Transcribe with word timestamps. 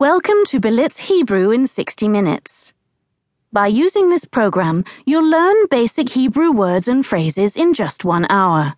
Welcome 0.00 0.44
to 0.48 0.58
Berlitz 0.58 0.98
Hebrew 0.98 1.52
in 1.52 1.68
60 1.68 2.08
Minutes. 2.08 2.74
By 3.52 3.68
using 3.68 4.10
this 4.10 4.24
program, 4.24 4.84
you'll 5.06 5.30
learn 5.30 5.68
basic 5.70 6.08
Hebrew 6.08 6.50
words 6.50 6.88
and 6.88 7.06
phrases 7.06 7.54
in 7.54 7.74
just 7.74 8.04
one 8.04 8.26
hour. 8.28 8.74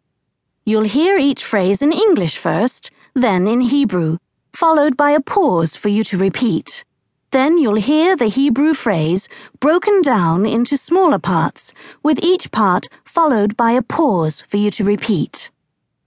You'll 0.67 0.85
hear 0.85 1.17
each 1.17 1.43
phrase 1.43 1.81
in 1.81 1.91
English 1.91 2.37
first, 2.37 2.91
then 3.15 3.49
in 3.49 3.63
Hebrew, 3.63 4.19
followed 4.53 4.95
by 4.95 5.13
a 5.13 5.21
pause 5.23 5.75
for 5.75 5.89
you 5.89 6.05
to 6.05 6.19
repeat. 6.19 6.85
Then 7.31 7.57
you'll 7.57 7.81
hear 7.81 8.15
the 8.15 8.29
Hebrew 8.29 8.75
phrase 8.75 9.27
broken 9.59 10.03
down 10.03 10.45
into 10.45 10.77
smaller 10.77 11.19
parts, 11.19 11.73
with 12.03 12.19
each 12.23 12.51
part 12.51 12.89
followed 13.05 13.57
by 13.57 13.73
a 13.73 13.81
pause 13.81 14.43
for 14.43 14.59
you 14.59 14.71
to 14.73 14.85
repeat. 14.85 15.51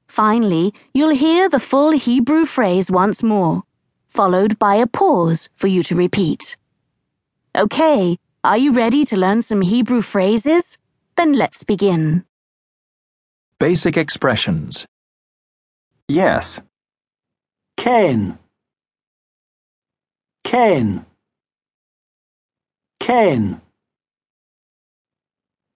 Finally, 0.07 0.71
you'll 0.93 1.15
hear 1.15 1.49
the 1.49 1.59
full 1.59 1.93
Hebrew 1.93 2.45
phrase 2.45 2.91
once 2.91 3.23
more, 3.23 3.63
followed 4.09 4.59
by 4.59 4.75
a 4.75 4.87
pause 4.87 5.49
for 5.53 5.67
you 5.67 5.83
to 5.83 5.95
repeat. 5.95 6.57
Okay, 7.55 8.17
are 8.43 8.57
you 8.57 8.71
ready 8.71 9.05
to 9.05 9.17
learn 9.17 9.41
some 9.41 9.61
Hebrew 9.61 10.01
phrases? 10.01 10.77
Then 11.15 11.33
let's 11.33 11.63
begin. 11.63 12.25
Basic 13.59 13.97
expressions. 13.97 14.85
Yes. 16.07 16.61
Ken. 17.77 18.39
Ken. 20.43 21.05
Ken. 22.99 23.61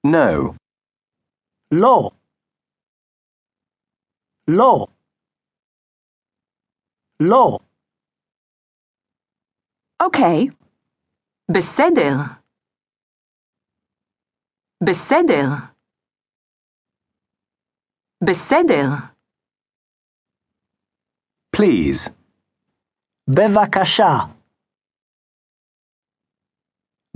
No. 0.03 0.55
Law. 1.71 2.11
Law. 4.47 4.87
Law. 7.19 7.59
אוקיי. 10.02 10.46
בסדר. 11.54 12.14
בסדר. 14.88 15.46
בסדר. 18.24 19.18
please, 21.56 22.10
בבקשה, 23.28 24.12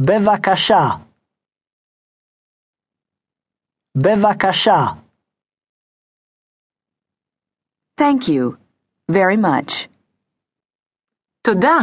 בבקשה, 0.00 0.84
בבקשה, 3.96 5.02
Thank 7.96 8.28
you. 8.28 8.56
Very 9.10 9.36
much. 9.36 9.88
תודה 11.42 11.76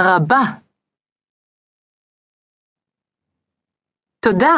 רבה. 0.00 0.42
תודה 4.24 4.54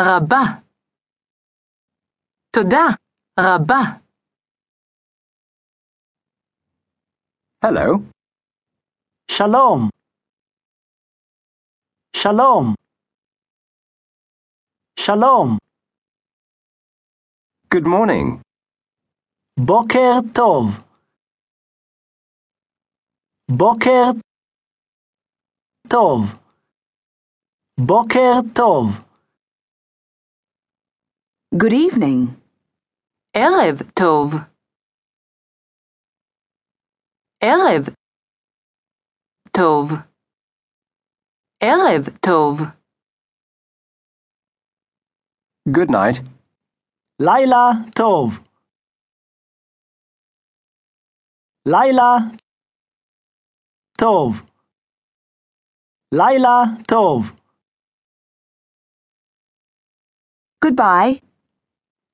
רבה. 0.00 0.42
תודה 2.52 2.84
רבה. 3.40 4.08
hello, 7.64 7.98
שלום, 9.30 9.90
שלום, 12.16 12.74
שלום, 14.98 15.58
good 17.74 17.84
morning, 17.84 18.42
בוקר 19.66 20.12
טוב, 20.34 20.64
בוקר 23.58 24.20
טוב, 25.90 26.20
בוקר 27.86 28.32
טוב, 28.56 29.08
Good 31.54 31.72
evening. 31.72 32.22
ערב 33.36 33.76
טוב. 33.98 34.26
ערב 37.42 37.84
טוב. 39.56 39.86
ערב 41.62 42.04
טוב. 42.26 42.78
good 45.76 45.90
night, 45.90 46.16
לילה 47.22 47.68
טוב, 47.94 48.28
לילה 51.68 52.10
טוב, 53.98 54.32
לילה 56.14 56.58
טוב. 56.88 57.38
Goodbye. 60.64 61.28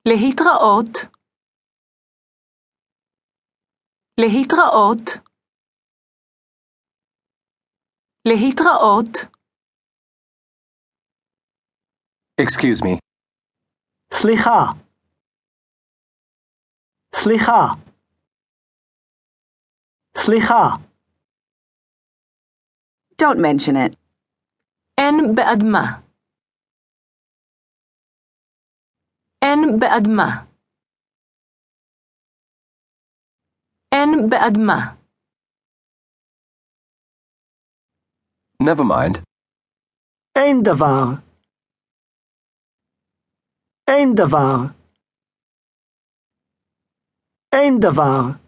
להתראות. 0.07 0.93
להתראות. 4.19 5.05
להתראות. 8.27 9.35
excuse 12.41 12.81
me, 12.81 12.99
סליחה, 14.13 14.59
סליחה, 17.15 17.61
סליחה, 20.17 20.63
Don't 23.21 23.39
mention 23.39 23.75
it. 23.75 23.95
אין 24.97 25.35
בעד 25.35 25.63
מה. 25.71 26.01
אין 29.41 29.79
בעד 29.79 30.07
מה. 30.17 30.45
אין 33.91 34.29
בעד 34.29 34.57
מה. 34.67 34.95
never 38.63 38.83
mind, 38.83 39.19
אין 40.35 40.63
דבר, 40.63 41.05
אין 43.87 44.09
דבר, 44.15 44.55
אין 47.53 47.79
דבר. 47.81 48.45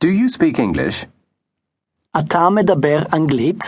do 0.00 0.08
you 0.08 0.28
speak 0.28 0.58
English? 0.58 1.11
אתה 2.20 2.38
מדבר 2.54 2.98
אנגלית? 3.16 3.60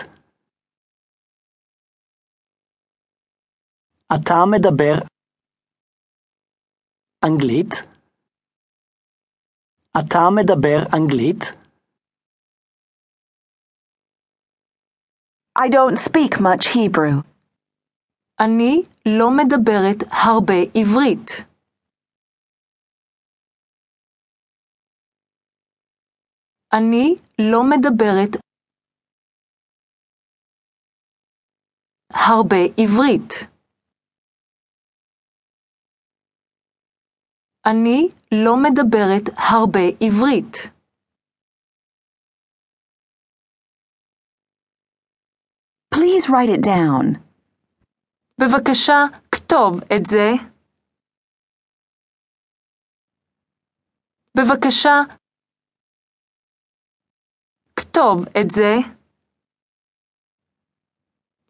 אתה 4.15 4.34
מדבר 4.51 4.95
אנגלית? 7.25 7.73
אתה 10.01 10.19
מדבר 10.37 10.78
אנגלית? 10.97 11.43
I 15.59 15.69
don't 15.69 15.99
speak 15.99 16.41
much 16.41 16.67
Hebrew. 16.75 17.23
אני 18.41 18.83
לא 19.06 19.31
מדברת 19.37 19.97
הרבה 20.11 20.55
עברית. 20.75 21.31
אני 26.75 27.15
לא 27.39 27.61
מדברת 27.71 28.41
הרבה 32.11 32.56
עברית. 32.78 33.51
אני 37.67 38.09
לא 38.45 38.53
מדברת 38.62 39.27
הרבה 39.51 39.81
עברית. 40.01 40.54
Please 45.95 46.27
write 46.28 46.51
it 46.57 46.63
down. 46.65 47.31
בבקשה, 48.41 48.98
כתוב 49.33 49.81
את 49.97 50.07
זה. 50.07 50.27
בבקשה, 54.37 54.97
כתוב 57.96 58.26
את 58.42 58.52
זה. 58.52 58.72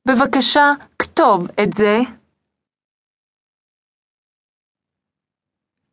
בבקשה, 0.08 0.68
כתוב 1.02 1.40
את 1.64 1.74
זה. 1.74 1.96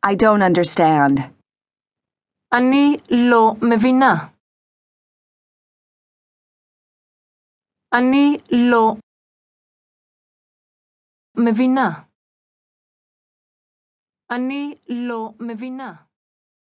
I 0.05 0.13
don't 0.21 0.43
understand. 0.49 1.17
אני 2.57 2.97
לא 3.09 3.53
מבינה. 3.73 4.13
אני 7.93 8.37
לא 8.51 8.95
מבינה. 11.37 11.89
אני 14.31 14.75
לא 14.89 15.29
מבינה. 15.39 16.12